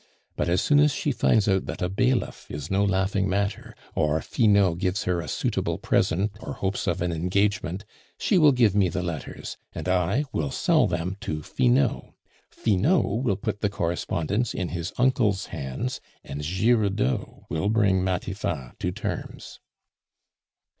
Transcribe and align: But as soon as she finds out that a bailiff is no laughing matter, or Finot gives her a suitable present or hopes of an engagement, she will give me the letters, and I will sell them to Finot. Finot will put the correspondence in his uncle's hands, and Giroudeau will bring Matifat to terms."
But 0.35 0.49
as 0.49 0.63
soon 0.63 0.79
as 0.79 0.91
she 0.91 1.11
finds 1.11 1.47
out 1.47 1.67
that 1.67 1.83
a 1.83 1.87
bailiff 1.87 2.49
is 2.49 2.71
no 2.71 2.83
laughing 2.83 3.29
matter, 3.29 3.75
or 3.93 4.19
Finot 4.19 4.79
gives 4.79 5.03
her 5.03 5.21
a 5.21 5.27
suitable 5.27 5.77
present 5.77 6.31
or 6.39 6.53
hopes 6.53 6.87
of 6.87 7.03
an 7.03 7.11
engagement, 7.11 7.85
she 8.17 8.39
will 8.39 8.51
give 8.51 8.73
me 8.73 8.89
the 8.89 9.03
letters, 9.03 9.57
and 9.73 9.87
I 9.87 10.23
will 10.33 10.49
sell 10.49 10.87
them 10.87 11.17
to 11.19 11.43
Finot. 11.43 12.15
Finot 12.49 13.21
will 13.21 13.35
put 13.35 13.61
the 13.61 13.69
correspondence 13.69 14.55
in 14.55 14.69
his 14.69 14.91
uncle's 14.97 15.45
hands, 15.53 16.01
and 16.23 16.41
Giroudeau 16.43 17.45
will 17.51 17.69
bring 17.69 18.03
Matifat 18.03 18.79
to 18.79 18.91
terms." 18.91 19.59